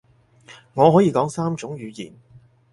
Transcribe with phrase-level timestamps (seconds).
[0.73, 2.11] 我可以講三種語言